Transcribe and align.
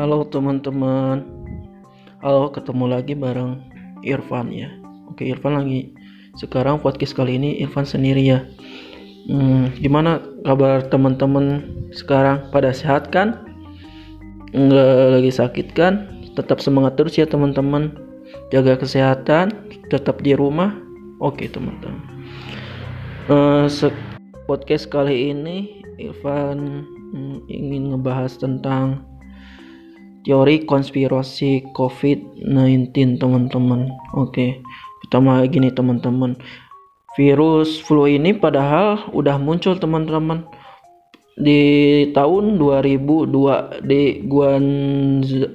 Halo 0.00 0.24
teman-teman. 0.24 1.28
Halo, 2.24 2.48
ketemu 2.48 2.88
lagi 2.88 3.12
bareng 3.12 3.60
Irfan 4.00 4.48
ya. 4.48 4.72
Oke, 5.12 5.28
Irfan 5.28 5.60
lagi. 5.60 5.92
Sekarang 6.40 6.80
podcast 6.80 7.12
kali 7.12 7.36
ini 7.36 7.60
Irfan 7.60 7.84
sendiri 7.84 8.24
ya. 8.24 8.40
Hmm, 9.28 9.68
gimana 9.76 10.24
kabar 10.48 10.88
teman-teman 10.88 11.68
sekarang? 11.92 12.48
Pada 12.48 12.72
sehat 12.72 13.12
kan? 13.12 13.44
Enggak 14.56 15.20
lagi 15.20 15.32
sakit 15.36 15.76
kan? 15.76 16.08
Tetap 16.32 16.64
semangat 16.64 16.96
terus 16.96 17.20
ya 17.20 17.28
teman-teman. 17.28 17.92
Jaga 18.48 18.80
kesehatan, 18.80 19.52
tetap 19.92 20.24
di 20.24 20.32
rumah. 20.32 20.80
Oke 21.20 21.44
teman-teman. 21.44 22.00
Uh, 23.28 23.68
podcast 24.48 24.88
kali 24.88 25.36
ini 25.36 25.84
Irfan 26.00 26.88
hmm, 26.88 27.44
ingin 27.52 27.92
ngebahas 27.92 28.40
tentang 28.40 29.09
teori 30.24 30.64
konspirasi 30.68 31.72
COVID-19 31.72 33.16
teman-teman. 33.16 33.88
Oke, 34.16 34.60
pertama 35.04 35.40
gini 35.48 35.72
teman-teman. 35.72 36.36
Virus 37.18 37.82
flu 37.82 38.06
ini 38.06 38.36
padahal 38.36 39.10
udah 39.10 39.36
muncul 39.40 39.74
teman-teman 39.74 40.46
di 41.40 41.60
tahun 42.12 42.60
2002 42.60 43.82
di 43.88 44.22
Guangzhou, 44.28 45.50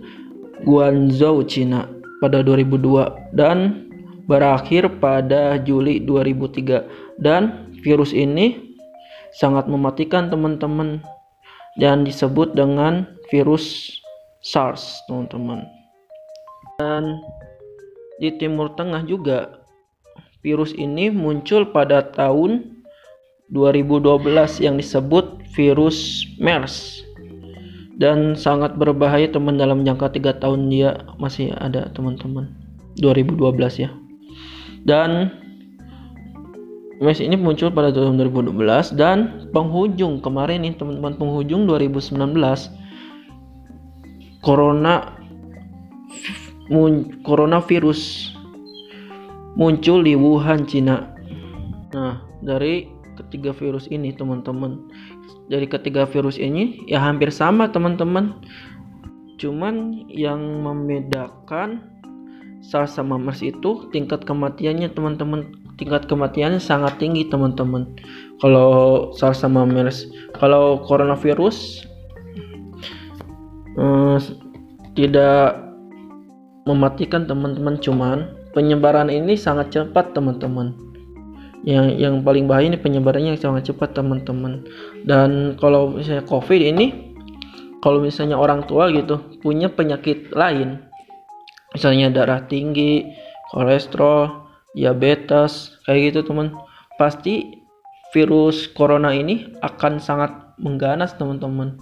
Guangzhou 0.66 1.46
Cina 1.48 1.88
pada 2.20 2.42
2002 2.42 3.38
dan 3.38 3.88
berakhir 4.26 4.98
pada 4.98 5.62
Juli 5.62 6.02
2003 6.02 7.22
dan 7.22 7.70
virus 7.86 8.12
ini 8.12 8.76
sangat 9.30 9.70
mematikan 9.70 10.34
teman-teman 10.34 11.06
dan 11.78 12.08
disebut 12.08 12.58
dengan 12.58 13.06
virus 13.30 13.96
SARS 14.46 15.02
teman-teman. 15.10 15.66
Dan 16.78 17.18
di 18.22 18.30
Timur 18.38 18.70
Tengah 18.78 19.02
juga 19.10 19.66
virus 20.46 20.78
ini 20.78 21.10
muncul 21.10 21.66
pada 21.74 22.06
tahun 22.14 22.78
2012 23.50 24.62
yang 24.62 24.78
disebut 24.78 25.42
virus 25.58 26.30
MERS. 26.38 27.02
Dan 27.98 28.38
sangat 28.38 28.78
berbahaya 28.78 29.26
teman 29.26 29.58
dalam 29.58 29.82
jangka 29.82 30.14
tiga 30.14 30.38
tahun 30.38 30.70
dia 30.70 30.94
masih 31.18 31.50
ada 31.58 31.90
teman-teman. 31.98 32.54
2012 33.02 33.42
ya. 33.82 33.90
Dan 34.86 35.34
MERS 37.02 37.20
ini 37.20 37.34
muncul 37.34 37.74
pada 37.74 37.90
tahun 37.90 38.22
2012 38.30 38.94
dan 38.94 39.50
penghujung 39.50 40.22
kemarin 40.22 40.64
nih 40.64 40.78
teman-teman 40.78 41.18
penghujung 41.18 41.66
2019 41.66 42.14
corona 44.46 45.18
mun, 46.70 47.18
coronavirus 47.26 48.32
muncul 49.58 50.06
di 50.06 50.14
Wuhan, 50.14 50.70
Cina. 50.70 51.10
Nah, 51.98 52.22
dari 52.46 52.86
ketiga 53.18 53.50
virus 53.58 53.90
ini, 53.90 54.14
teman-teman, 54.14 54.86
dari 55.50 55.66
ketiga 55.66 56.06
virus 56.06 56.38
ini 56.38 56.86
ya 56.86 57.02
hampir 57.02 57.34
sama, 57.34 57.66
teman-teman. 57.74 58.38
Cuman 59.42 60.06
yang 60.08 60.64
membedakan 60.64 61.84
SARS 62.64 62.96
sama 62.96 63.20
MERS 63.20 63.44
itu 63.44 63.90
tingkat 63.92 64.24
kematiannya, 64.24 64.94
teman-teman. 64.94 65.50
Tingkat 65.76 66.08
kematiannya 66.08 66.64
sangat 66.64 66.96
tinggi, 67.04 67.28
teman-teman. 67.28 68.00
Kalau 68.40 69.12
SARS 69.12 69.44
sama 69.44 69.68
MERS, 69.68 70.08
kalau 70.40 70.80
coronavirus 70.88 71.84
eh, 73.76 74.18
tidak 74.96 75.62
mematikan, 76.66 77.28
teman-teman. 77.28 77.76
Cuman 77.80 78.18
penyebaran 78.56 79.12
ini 79.12 79.36
sangat 79.36 79.76
cepat 79.76 80.16
teman-teman 80.16 80.86
yang 81.66 81.90
yang 81.98 82.16
paling 82.22 82.46
bahaya 82.46 82.70
ini 82.70 82.78
penyebarannya 82.78 83.34
sangat 83.42 83.74
cepat 83.74 83.98
teman-teman 83.98 84.62
dan 85.10 85.58
kalau 85.58 85.90
misalnya 85.90 86.22
covid 86.30 86.62
ini 86.62 87.12
kalau 87.82 88.06
misalnya 88.06 88.38
orang 88.38 88.62
tua 88.70 88.94
gitu 88.94 89.18
punya 89.42 89.66
penyakit 89.66 90.30
lain 90.30 90.78
misalnya 91.74 92.14
darah 92.14 92.46
tinggi 92.46 93.10
kolesterol 93.50 94.46
diabetes 94.78 95.82
kayak 95.90 96.14
gitu 96.14 96.30
teman 96.30 96.54
pasti 97.02 97.66
virus 98.14 98.70
corona 98.70 99.10
ini 99.10 99.50
akan 99.66 99.98
sangat 99.98 100.32
mengganas 100.62 101.18
teman-teman 101.18 101.82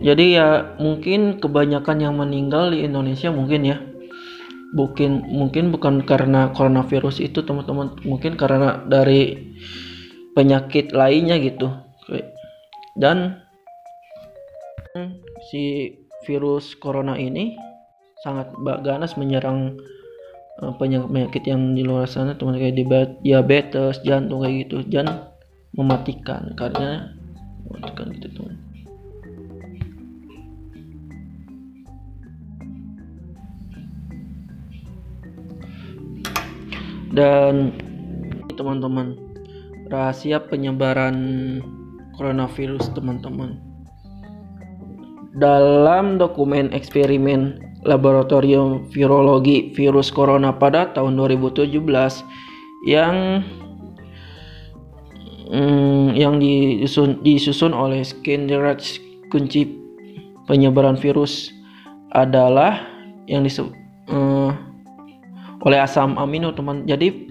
jadi 0.00 0.24
ya 0.32 0.48
mungkin 0.80 1.36
kebanyakan 1.42 1.98
yang 2.00 2.14
meninggal 2.16 2.72
di 2.72 2.86
Indonesia 2.86 3.28
mungkin 3.28 3.60
ya. 3.66 3.76
Mungkin 4.72 5.28
mungkin 5.28 5.68
bukan 5.68 6.00
karena 6.08 6.48
coronavirus 6.56 7.20
itu 7.20 7.44
teman-teman. 7.44 8.00
Mungkin 8.06 8.40
karena 8.40 8.80
dari 8.88 9.52
penyakit 10.32 10.96
lainnya 10.96 11.36
gitu. 11.36 11.68
Dan 12.96 13.36
si 15.52 15.92
virus 16.24 16.72
corona 16.78 17.18
ini 17.20 17.58
sangat 18.24 18.54
ganas 18.86 19.18
menyerang 19.18 19.76
uh, 20.62 20.72
penyakit 20.78 21.42
yang 21.44 21.74
di 21.74 21.82
luar 21.82 22.06
sana 22.08 22.38
teman 22.38 22.56
kayak 22.56 22.78
diabetes 23.20 24.00
jantung 24.06 24.40
kayak 24.40 24.68
gitu. 24.68 24.88
Dan 24.88 25.28
mematikan 25.76 26.52
karena 26.56 27.12
mematikan 27.68 28.08
gitu 28.12 28.28
teman 28.40 28.61
dan 37.12 37.76
teman-teman 38.56 39.16
rahasia 39.92 40.40
penyebaran 40.40 41.16
coronavirus 42.16 42.92
teman-teman. 42.96 43.60
Dalam 45.36 46.20
dokumen 46.20 46.72
eksperimen 46.72 47.60
laboratorium 47.84 48.88
virologi 48.92 49.72
virus 49.72 50.12
corona 50.12 50.52
pada 50.52 50.92
tahun 50.92 51.16
2017 51.16 51.72
yang 52.84 53.40
hmm, 55.48 56.16
yang 56.16 56.36
disusun, 56.36 57.20
disusun 57.24 57.72
oleh 57.72 58.04
Skinnerage 58.04 59.00
kunci 59.32 59.72
penyebaran 60.48 61.00
virus 61.00 61.48
adalah 62.12 62.84
yang 63.24 63.40
disebut 63.44 63.81
oleh 65.62 65.78
asam 65.78 66.18
amino 66.18 66.50
teman. 66.50 66.84
Jadi 66.84 67.30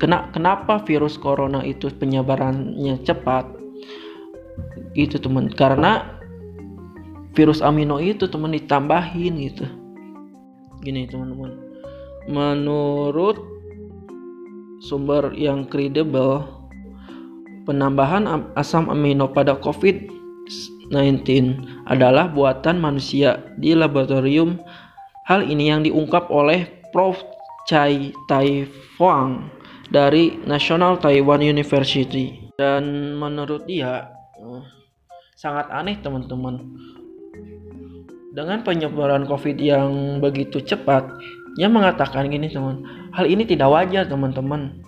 kena 0.00 0.32
kenapa 0.32 0.80
virus 0.88 1.20
corona 1.20 1.60
itu 1.60 1.92
penyebarannya 1.92 3.04
cepat? 3.04 3.44
Itu 4.96 5.20
teman. 5.20 5.52
Karena 5.52 6.20
virus 7.36 7.60
amino 7.60 8.00
itu 8.00 8.26
teman 8.26 8.56
ditambahin 8.56 9.34
gitu. 9.44 9.66
Gini 10.80 11.04
teman-teman. 11.06 11.52
Menurut 12.28 13.36
sumber 14.80 15.32
yang 15.36 15.68
kredibel 15.68 16.48
penambahan 17.68 18.24
asam 18.56 18.88
amino 18.88 19.28
pada 19.28 19.52
COVID-19 19.60 21.28
adalah 21.84 22.32
buatan 22.32 22.80
manusia 22.80 23.36
di 23.60 23.76
laboratorium. 23.76 24.56
Hal 25.28 25.46
ini 25.46 25.70
yang 25.70 25.84
diungkap 25.84 26.26
oleh 26.32 26.66
Prof 26.90 27.22
Chai 27.70 28.10
Tai 28.26 28.66
Fuang 28.98 29.46
dari 29.94 30.42
National 30.42 30.98
Taiwan 30.98 31.38
University. 31.38 32.50
Dan 32.58 33.14
menurut 33.14 33.62
dia 33.70 34.10
uh, 34.42 34.66
sangat 35.38 35.70
aneh 35.70 36.02
teman-teman. 36.02 36.66
Dengan 38.34 38.66
penyebaran 38.66 39.22
COVID 39.22 39.54
yang 39.62 40.18
begitu 40.18 40.58
cepat 40.58 41.14
dia 41.58 41.66
mengatakan 41.66 42.30
gini 42.30 42.46
teman 42.50 42.82
hal 43.14 43.30
ini 43.30 43.46
tidak 43.46 43.70
wajar 43.70 44.02
teman-teman. 44.02 44.82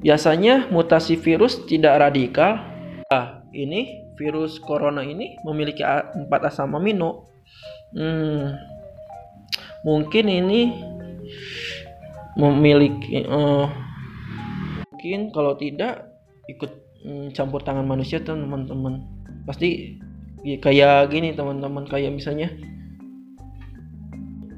Biasanya 0.00 0.72
mutasi 0.72 1.20
virus 1.20 1.60
tidak 1.68 2.08
radikal. 2.08 2.56
Ah 3.12 3.44
ini 3.52 4.00
virus 4.16 4.56
corona 4.64 5.04
ini 5.04 5.36
memiliki 5.44 5.84
empat 5.84 6.48
asam 6.48 6.72
amino. 6.72 7.28
Hmm, 7.92 8.56
mungkin 9.84 10.24
ini 10.28 10.60
memiliki 12.34 13.26
uh, 13.26 13.70
mungkin 14.90 15.30
kalau 15.30 15.54
tidak 15.54 16.10
ikut 16.50 16.70
um, 17.06 17.30
campur 17.30 17.62
tangan 17.62 17.86
manusia 17.86 18.18
teman-teman. 18.20 19.04
Pasti 19.44 20.00
ya, 20.42 20.56
kayak 20.58 21.12
gini 21.12 21.36
teman-teman 21.36 21.86
kayak 21.86 22.12
misalnya 22.14 22.50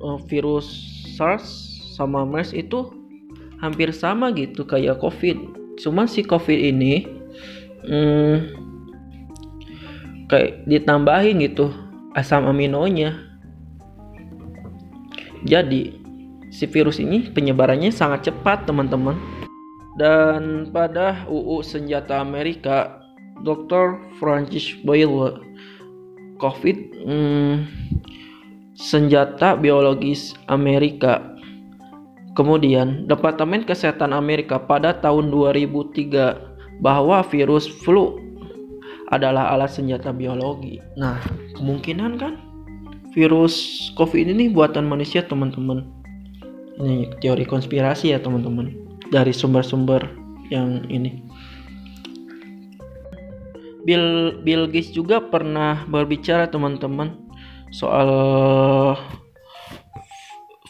uh, 0.01 0.19
virus 0.31 0.69
SARS 1.17 1.47
sama 1.97 2.29
MERS 2.29 2.53
itu 2.53 2.93
hampir 3.61 3.93
sama 3.93 4.33
gitu 4.37 4.65
kayak 4.65 5.01
COVID. 5.01 5.37
Cuman 5.81 6.09
si 6.09 6.25
COVID 6.25 6.61
ini 6.61 7.09
um, 7.89 8.37
kayak 10.29 10.65
ditambahin 10.69 11.41
gitu 11.43 11.73
asam 12.17 12.49
aminonya. 12.49 13.17
Jadi, 15.47 16.06
si 16.51 16.65
virus 16.71 17.03
ini 17.03 17.31
penyebarannya 17.31 17.91
sangat 17.91 18.31
cepat, 18.31 18.67
teman-teman. 18.67 19.19
Dan 19.97 20.69
pada 20.71 21.25
UU 21.27 21.65
Senjata 21.65 22.21
Amerika, 22.21 23.01
Dr. 23.41 23.97
Francis 24.21 24.77
Boyle, 24.85 25.41
COVID 26.37 26.77
hmm, 27.09 27.55
senjata 28.77 29.57
biologis 29.57 30.37
Amerika. 30.53 31.25
Kemudian, 32.37 33.09
Departemen 33.09 33.65
Kesehatan 33.65 34.13
Amerika 34.13 34.61
pada 34.61 34.93
tahun 34.93 35.33
2003 35.33 36.85
bahwa 36.85 37.25
virus 37.25 37.65
flu 37.65 38.21
adalah 39.09 39.57
alat 39.57 39.73
senjata 39.73 40.13
biologi. 40.13 40.77
Nah, 41.01 41.17
kemungkinan 41.57 42.21
kan 42.21 42.37
virus 43.17 43.89
COVID 43.97 44.29
ini 44.29 44.53
buatan 44.53 44.85
manusia, 44.85 45.25
teman-teman. 45.25 45.96
Ini 46.77 47.17
teori 47.21 47.45
konspirasi 47.49 48.13
ya, 48.13 48.19
teman-teman. 48.21 48.73
Dari 49.09 49.33
sumber-sumber 49.33 50.05
yang 50.53 50.85
ini. 50.93 51.25
Bill 53.87 54.39
Bill 54.43 54.67
Gates 54.67 54.91
juga 54.91 55.23
pernah 55.23 55.87
berbicara, 55.87 56.51
teman-teman, 56.51 57.15
soal 57.71 58.11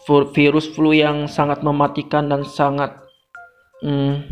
virus 0.06 0.70
flu 0.70 0.94
yang 0.94 1.26
sangat 1.26 1.67
mematikan 1.67 2.31
dan 2.31 2.47
sangat 2.47 2.94
hmm, 3.82 4.23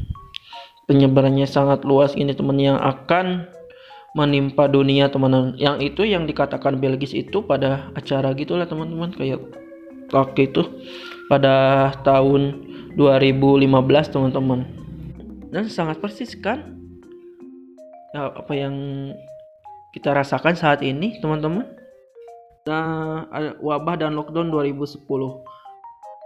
penyebarannya 0.86 1.48
sangat 1.50 1.82
luas 1.82 2.14
ini 2.14 2.30
teman 2.30 2.60
yang 2.62 2.78
akan 2.78 3.50
menimpa 4.14 4.70
dunia 4.70 5.10
teman-teman 5.10 5.58
yang 5.58 5.82
itu 5.82 6.06
yang 6.06 6.30
dikatakan 6.30 6.78
Belgis 6.78 7.10
itu 7.10 7.42
pada 7.42 7.90
acara 7.98 8.30
gitulah 8.38 8.70
teman-teman 8.70 9.10
kayak 9.10 9.42
talk 10.14 10.38
itu 10.38 10.62
pada 11.28 11.90
tahun 12.04 12.64
2015 12.96 13.70
teman-teman. 14.12 14.60
Dan 15.50 15.70
sangat 15.70 16.02
persis 16.02 16.34
kan? 16.38 16.74
Ya, 18.14 18.30
apa 18.30 18.52
yang 18.54 18.74
kita 19.94 20.10
rasakan 20.14 20.58
saat 20.58 20.82
ini 20.82 21.18
teman-teman? 21.22 21.66
Nah 22.64 23.28
wabah 23.60 24.00
dan 24.00 24.16
lockdown 24.16 24.48
2010 24.48 25.04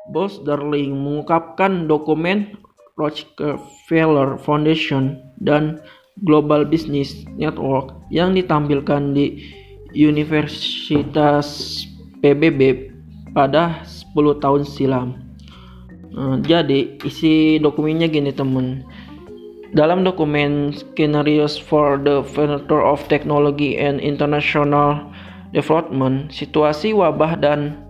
Bos 0.09 0.41
Darling 0.47 0.95
mengungkapkan 0.95 1.91
dokumen 1.91 2.55
Rockefeller 2.95 4.39
Foundation 4.39 5.19
dan 5.43 5.83
Global 6.23 6.63
Business 6.67 7.27
Network 7.35 7.95
yang 8.11 8.39
ditampilkan 8.39 9.15
di 9.15 9.43
Universitas 9.95 11.83
PBB 12.23 12.91
pada 13.35 13.83
10 14.15 14.43
tahun 14.43 14.63
silam. 14.65 15.09
Nah, 16.13 16.41
jadi 16.41 16.99
isi 17.05 17.61
dokumennya 17.61 18.09
gini 18.09 18.33
teman. 18.33 18.85
Dalam 19.77 20.01
dokumen 20.01 20.73
Scenarios 20.73 21.61
for 21.61 22.01
the 22.01 22.25
Future 22.25 22.81
of 22.81 23.05
Technology 23.13 23.77
and 23.77 24.01
International 24.01 25.05
Development, 25.53 26.33
situasi 26.33 26.97
wabah 26.97 27.37
dan 27.37 27.89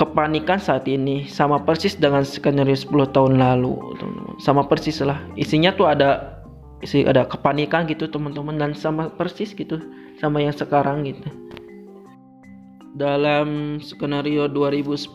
kepanikan 0.00 0.56
saat 0.56 0.88
ini 0.88 1.28
sama 1.28 1.60
persis 1.60 1.94
dengan 1.94 2.24
skenario 2.24 2.74
10 2.74 3.12
tahun 3.12 3.36
lalu 3.36 3.76
sama 4.40 4.64
persis 4.64 4.98
lah 5.04 5.20
isinya 5.36 5.70
tuh 5.76 5.92
ada 5.92 6.40
isi 6.82 7.04
ada 7.04 7.28
kepanikan 7.28 7.84
gitu 7.86 8.08
teman-teman 8.08 8.58
dan 8.58 8.72
sama 8.72 9.12
persis 9.14 9.52
gitu 9.52 9.78
sama 10.18 10.40
yang 10.40 10.50
sekarang 10.50 11.04
gitu 11.04 11.28
dalam 12.92 13.80
skenario 13.80 14.48
2010 14.48 15.08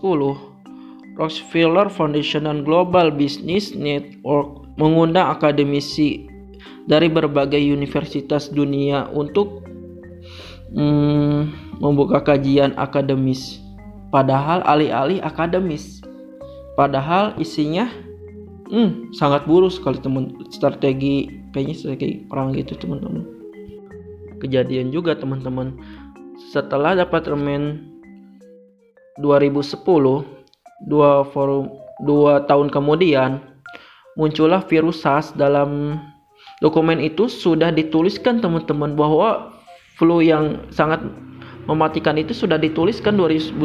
Rockefeller 1.17 1.89
Foundation 1.89 2.45
dan 2.45 2.61
Global 2.61 3.09
Business 3.09 3.73
Network 3.73 4.69
mengundang 4.77 5.33
akademisi 5.33 6.29
dari 6.85 7.09
berbagai 7.09 7.57
universitas 7.57 8.53
dunia 8.53 9.09
untuk 9.13 9.65
hmm, 10.73 11.73
membuka 11.81 12.21
kajian 12.21 12.77
akademis. 12.77 13.61
Padahal 14.13 14.61
alih-alih 14.63 15.19
akademis. 15.25 16.05
Padahal 16.77 17.33
isinya 17.41 17.89
hmm, 18.69 19.09
sangat 19.17 19.49
buruk 19.49 19.73
sekali 19.73 19.97
teman 19.97 20.37
strategi 20.53 21.41
kayaknya 21.49 21.75
strategi 21.75 22.21
perang 22.29 22.53
gitu 22.53 22.77
teman-teman 22.77 23.37
kejadian 24.39 24.93
juga 24.93 25.17
teman-teman 25.17 25.75
setelah 26.53 26.93
dapat 26.93 27.25
remen 27.25 27.81
2010 29.21 29.81
dua 30.85 31.25
forum 31.33 31.73
dua 32.05 32.45
tahun 32.45 32.69
kemudian 32.69 33.41
muncullah 34.13 34.61
virus 34.65 35.01
SARS 35.01 35.33
dalam 35.33 35.97
dokumen 36.61 37.01
itu 37.01 37.25
sudah 37.25 37.73
dituliskan 37.73 38.37
teman-teman 38.37 38.93
bahwa 38.93 39.53
flu 39.97 40.21
yang 40.21 40.61
sangat 40.69 41.01
mematikan 41.65 42.15
itu 42.15 42.31
sudah 42.37 42.61
dituliskan 42.61 43.17
2010 43.17 43.57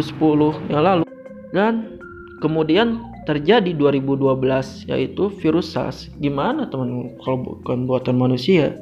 yang 0.73 0.83
lalu 0.83 1.05
dan 1.53 2.01
kemudian 2.41 3.05
terjadi 3.29 3.71
2012 3.79 4.91
yaitu 4.91 5.31
virus 5.39 5.77
SARS. 5.77 6.11
Gimana 6.19 6.67
teman 6.67 7.15
kalau 7.23 7.61
bukan 7.63 7.87
buatan 7.87 8.19
manusia? 8.19 8.75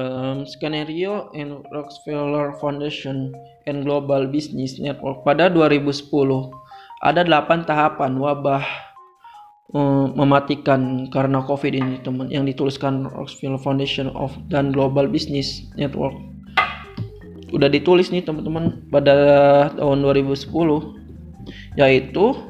Um, 0.00 0.48
skenario 0.48 1.28
and 1.36 1.60
Rockefeller 1.68 2.56
Foundation 2.56 3.36
and 3.68 3.84
Global 3.84 4.32
Business 4.32 4.80
Network 4.80 5.28
pada 5.28 5.52
2010 5.52 6.08
ada 7.04 7.20
8 7.20 7.68
tahapan 7.68 8.16
wabah 8.16 8.64
um, 9.76 10.16
mematikan 10.16 11.04
karena 11.12 11.44
COVID 11.44 11.72
ini 11.76 12.00
teman 12.00 12.32
yang 12.32 12.48
dituliskan 12.48 13.12
Rockefeller 13.12 13.60
Foundation 13.60 14.08
of 14.16 14.32
dan 14.48 14.72
Global 14.72 15.04
Business 15.04 15.68
Network. 15.76 16.16
Udah 17.52 17.68
ditulis 17.68 18.08
nih 18.08 18.24
teman-teman 18.24 18.88
pada 18.88 19.68
tahun 19.76 20.00
2010 20.00 20.48
yaitu 21.76 22.40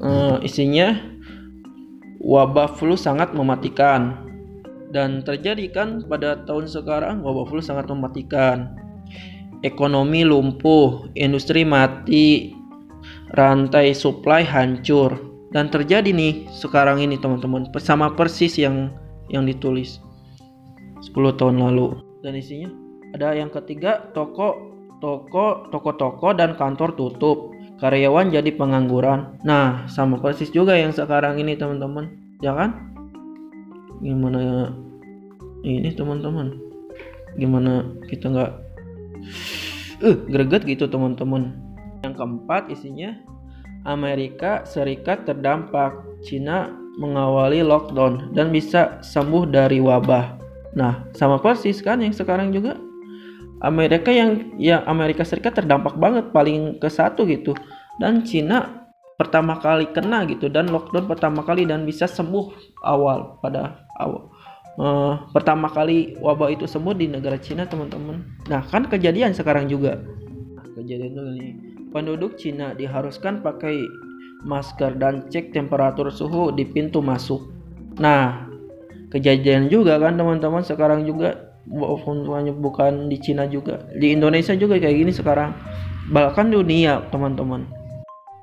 uh, 0.00 0.40
isinya 0.40 1.04
wabah 2.16 2.80
flu 2.80 2.96
sangat 2.96 3.36
mematikan 3.36 4.25
dan 4.94 5.22
terjadi 5.26 5.70
kan 5.72 5.88
pada 6.06 6.42
tahun 6.46 6.70
sekarang 6.70 7.22
wabah 7.26 7.46
flu 7.48 7.62
sangat 7.62 7.90
mematikan 7.90 8.74
ekonomi 9.66 10.22
lumpuh 10.22 11.10
industri 11.18 11.66
mati 11.66 12.54
rantai 13.34 13.94
supply 13.96 14.46
hancur 14.46 15.14
dan 15.50 15.70
terjadi 15.70 16.10
nih 16.12 16.46
sekarang 16.52 17.02
ini 17.02 17.18
teman-teman 17.18 17.66
sama 17.82 18.12
persis 18.14 18.58
yang 18.60 18.92
yang 19.30 19.42
ditulis 19.46 19.98
10 21.02 21.12
tahun 21.38 21.58
lalu 21.58 21.98
dan 22.22 22.38
isinya 22.38 22.86
ada 23.16 23.32
yang 23.32 23.48
ketiga, 23.48 24.12
toko 24.12 24.76
toko 25.00 25.72
toko-toko 25.72 26.36
dan 26.36 26.52
kantor 26.52 26.92
tutup. 26.92 27.56
Karyawan 27.76 28.32
jadi 28.32 28.56
pengangguran. 28.56 29.40
Nah, 29.44 29.84
sama 29.88 30.16
persis 30.16 30.48
juga 30.48 30.76
yang 30.76 30.96
sekarang 30.96 31.36
ini 31.36 31.56
teman-teman. 31.56 32.12
Ya 32.40 32.52
kan? 32.56 32.95
Gimana 34.00 34.72
ini 35.64 35.90
teman-teman? 35.92 36.56
Gimana 37.36 37.84
kita 38.08 38.32
nggak 38.32 38.52
uh, 40.04 40.16
greget 40.28 40.62
gitu 40.64 40.88
teman-teman. 40.88 41.56
Yang 42.04 42.14
keempat 42.20 42.68
isinya 42.72 43.16
Amerika 43.86 44.66
Serikat 44.66 45.24
terdampak, 45.24 45.94
Cina 46.26 46.74
mengawali 46.96 47.60
lockdown 47.60 48.32
dan 48.32 48.50
bisa 48.50 48.98
sembuh 49.04 49.46
dari 49.48 49.78
wabah. 49.78 50.36
Nah, 50.76 51.08
sama 51.16 51.40
persis 51.40 51.80
kan 51.80 52.00
yang 52.04 52.12
sekarang 52.12 52.52
juga 52.52 52.76
Amerika 53.64 54.12
yang 54.12 54.52
yang 54.60 54.84
Amerika 54.84 55.24
Serikat 55.24 55.56
terdampak 55.56 55.96
banget 55.96 56.28
paling 56.32 56.76
ke 56.76 56.92
satu 56.92 57.24
gitu 57.24 57.56
dan 57.96 58.20
Cina 58.26 58.84
pertama 59.16 59.56
kali 59.56 59.88
kena 59.96 60.28
gitu 60.28 60.52
dan 60.52 60.68
lockdown 60.68 61.08
pertama 61.08 61.40
kali 61.40 61.64
dan 61.64 61.88
bisa 61.88 62.04
sembuh 62.04 62.52
awal 62.84 63.40
pada 63.40 63.85
uh, 64.00 65.14
pertama 65.32 65.68
kali 65.72 66.16
wabah 66.20 66.52
itu 66.52 66.68
sembuh 66.68 66.94
di 66.96 67.08
negara 67.08 67.40
Cina 67.40 67.64
teman-teman. 67.64 68.22
Nah 68.48 68.62
kan 68.68 68.86
kejadian 68.86 69.32
sekarang 69.32 69.66
juga. 69.66 70.00
Kejadian 70.76 71.12
dulu 71.16 71.30
nih. 71.36 71.52
Penduduk 71.90 72.36
Cina 72.36 72.76
diharuskan 72.76 73.40
pakai 73.40 73.80
masker 74.44 75.00
dan 75.00 75.26
cek 75.32 75.56
temperatur 75.56 76.12
suhu 76.12 76.52
di 76.52 76.68
pintu 76.68 77.00
masuk. 77.00 77.40
Nah 77.96 78.46
kejadian 79.08 79.72
juga 79.72 79.96
kan 79.96 80.16
teman-teman 80.16 80.62
sekarang 80.64 81.08
juga. 81.08 81.42
Bukan 81.66 83.10
di 83.10 83.18
Cina 83.18 83.42
juga 83.50 83.82
di 83.98 84.14
Indonesia 84.14 84.54
juga 84.54 84.78
kayak 84.78 84.96
gini 85.02 85.10
sekarang. 85.10 85.50
Bahkan 86.14 86.54
dunia 86.54 87.02
teman-teman 87.10 87.75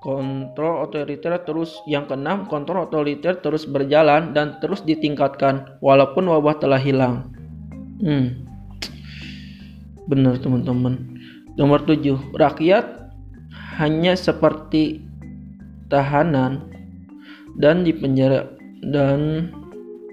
kontrol 0.04 0.84
otoriter 0.84 1.40
terus 1.48 1.80
yang 1.88 2.04
keenam 2.12 2.44
kontrol 2.52 2.84
otoriter 2.84 3.40
terus 3.40 3.64
berjalan 3.64 4.36
dan 4.36 4.60
terus 4.60 4.84
ditingkatkan 4.84 5.80
walaupun 5.80 6.28
wabah 6.28 6.60
telah 6.60 6.76
hilang. 6.76 7.32
Hmm. 8.04 8.44
Benar 10.12 10.44
teman-teman. 10.44 11.00
Nomor 11.56 11.88
tujuh 11.88 12.20
rakyat 12.36 13.16
hanya 13.80 14.20
seperti 14.20 15.08
tahanan 15.88 16.68
dan 17.56 17.88
di 17.88 17.96
penjara 17.96 18.52
dan 18.84 19.48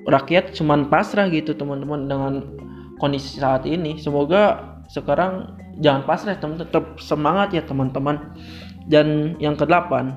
rakyat 0.06 0.54
cuman 0.54 0.87
pasrah 0.87 1.26
gitu 1.35 1.50
teman-teman 1.50 2.06
dengan 2.06 2.35
kondisi 3.02 3.42
saat 3.42 3.66
ini. 3.66 3.99
Semoga 3.99 4.78
sekarang 4.87 5.59
jangan 5.82 6.06
pasrah 6.06 6.38
teman 6.38 6.62
tetap 6.62 7.02
semangat 7.02 7.59
ya 7.59 7.66
teman-teman 7.66 8.38
dan 8.88 9.37
yang 9.42 9.58
kedelapan 9.58 10.16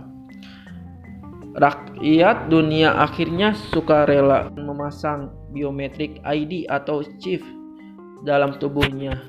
rakyat 1.58 2.50
dunia 2.50 2.98
akhirnya 2.98 3.54
suka 3.74 4.10
rela 4.10 4.50
memasang 4.58 5.30
biometrik 5.54 6.18
ID 6.26 6.66
atau 6.66 7.06
chip 7.22 7.46
dalam 8.26 8.58
tubuhnya 8.58 9.22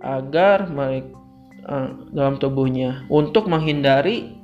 agar 0.00 0.70
mereka 0.70 1.20
uh, 1.66 1.90
dalam 2.14 2.38
tubuhnya 2.38 3.04
untuk 3.10 3.50
menghindari 3.50 4.38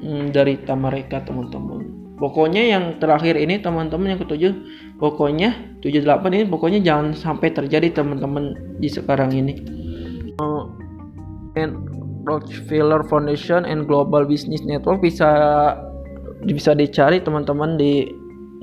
um, 0.00 0.30
derita 0.30 0.72
mereka 0.78 1.20
teman-teman. 1.26 2.04
Pokoknya 2.14 2.62
yang 2.62 2.84
terakhir 3.02 3.34
ini 3.34 3.58
teman-teman 3.58 4.14
yang 4.14 4.20
ketujuh 4.22 4.54
pokoknya 5.02 5.80
tujuh 5.82 6.06
delapan 6.06 6.40
ini 6.40 6.44
pokoknya 6.46 6.80
jangan 6.80 7.10
sampai 7.12 7.50
terjadi 7.50 7.90
teman-teman 7.90 8.54
di 8.78 8.88
sekarang 8.88 9.34
ini. 9.34 9.54
Uh, 10.38 10.70
Rockefeller 12.24 13.04
Foundation 13.06 13.68
and 13.68 13.84
Global 13.84 14.24
Business 14.24 14.64
Network 14.64 15.04
bisa 15.04 15.30
bisa 16.44 16.76
dicari 16.76 17.20
teman-teman 17.20 17.76
di 17.76 18.08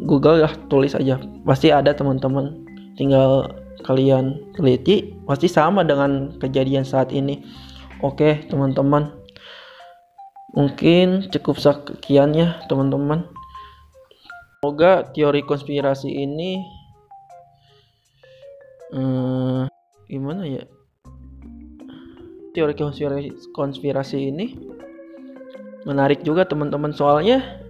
Google 0.06 0.46
ya 0.46 0.50
tulis 0.70 0.98
aja. 0.98 1.22
Pasti 1.46 1.70
ada 1.70 1.94
teman-teman. 1.94 2.66
Tinggal 2.98 3.50
kalian 3.86 4.38
teliti 4.54 5.14
pasti 5.26 5.50
sama 5.50 5.86
dengan 5.86 6.38
kejadian 6.42 6.86
saat 6.86 7.14
ini. 7.14 7.42
Oke 8.02 8.46
teman-teman. 8.50 9.14
Mungkin 10.52 11.32
cukup 11.32 11.62
sekian 11.62 12.36
ya 12.36 12.60
teman-teman. 12.68 13.30
Semoga 14.62 15.10
teori 15.10 15.42
konspirasi 15.42 16.10
ini 16.12 16.62
hmm, 18.94 19.66
gimana 20.06 20.46
ya? 20.46 20.66
Teori 22.52 22.76
konspirasi, 22.76 23.30
konspirasi 23.56 24.18
ini 24.28 24.60
menarik 25.88 26.22
juga 26.22 26.44
teman-teman 26.44 26.92
soalnya 26.92 27.64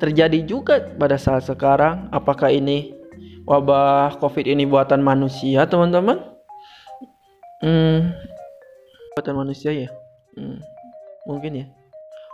terjadi 0.00 0.42
juga 0.48 0.80
pada 0.96 1.20
saat 1.20 1.44
sekarang. 1.44 2.08
Apakah 2.10 2.48
ini 2.48 2.96
wabah 3.44 4.16
COVID 4.16 4.48
ini 4.48 4.64
buatan 4.64 5.04
manusia, 5.04 5.68
teman-teman? 5.68 6.18
Hmm, 7.60 8.16
buatan 9.18 9.34
manusia 9.44 9.70
ya? 9.74 9.90
Hmm, 10.38 10.62
mungkin 11.28 11.52
ya. 11.62 11.66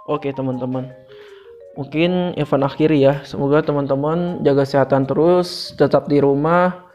Oke, 0.07 0.31
teman-teman 0.31 0.93
mungkin 1.75 2.35
event 2.39 2.65
akhir 2.65 2.91
ya 2.95 3.27
semoga 3.27 3.59
teman-teman 3.67 4.39
jaga 4.47 4.63
kesehatan 4.63 5.11
terus 5.11 5.75
tetap 5.75 6.07
di 6.07 6.23
rumah 6.23 6.87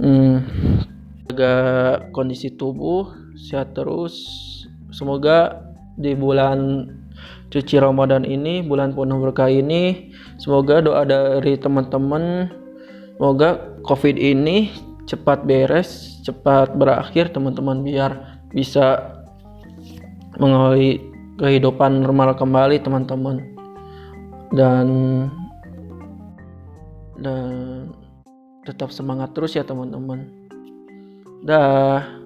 hmm, 0.00 0.71
jaga 1.32 1.54
kondisi 2.12 2.52
tubuh 2.52 3.08
sehat 3.40 3.72
terus. 3.72 4.12
Semoga 4.92 5.64
di 5.96 6.12
bulan 6.12 6.92
cuci 7.48 7.80
Ramadan 7.80 8.28
ini 8.28 8.60
bulan 8.60 8.92
penuh 8.92 9.20
berkah 9.24 9.48
ini 9.48 10.12
semoga 10.36 10.84
doa 10.84 11.04
dari 11.04 11.56
teman-teman 11.56 12.48
semoga 13.16 13.76
covid 13.84 14.16
ini 14.16 14.72
cepat 15.04 15.44
beres 15.44 16.20
cepat 16.24 16.76
berakhir 16.76 17.32
teman-teman 17.32 17.84
biar 17.84 18.40
bisa 18.52 19.16
mengawali 20.36 21.00
kehidupan 21.40 22.04
normal 22.04 22.36
kembali 22.36 22.80
teman-teman. 22.84 23.40
Dan 24.52 24.88
dan 27.16 27.48
tetap 28.68 28.92
semangat 28.92 29.32
terus 29.32 29.56
ya 29.56 29.64
teman-teman 29.64 30.41
dah 31.42 32.21